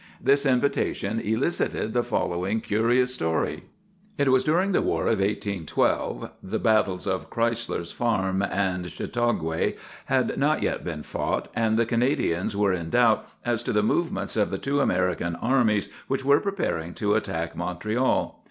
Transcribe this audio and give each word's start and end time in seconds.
This 0.19 0.47
invitation 0.47 1.19
elicited 1.19 1.93
the 1.93 2.01
following 2.01 2.59
curious 2.59 3.13
story:— 3.13 3.65
"It 4.17 4.29
was 4.29 4.43
during 4.43 4.71
the 4.71 4.81
war 4.81 5.01
of 5.03 5.19
1812. 5.19 6.31
The 6.41 6.57
battles 6.57 7.05
of 7.05 7.29
Chrysler's 7.29 7.91
Farm 7.91 8.41
and 8.41 8.89
Chateauguay 8.89 9.75
had 10.05 10.39
not 10.39 10.63
yet 10.63 10.83
been 10.83 11.03
fought, 11.03 11.49
and 11.55 11.77
the 11.77 11.85
Canadians 11.85 12.57
were 12.57 12.73
in 12.73 12.89
doubt 12.89 13.29
as 13.45 13.61
to 13.61 13.71
the 13.71 13.83
movements 13.83 14.35
of 14.35 14.49
the 14.49 14.57
two 14.57 14.79
American 14.81 15.35
armies 15.35 15.87
which 16.07 16.25
were 16.25 16.39
preparing 16.41 16.95
to 16.95 17.13
attack 17.13 17.55
Montreal. 17.55 18.39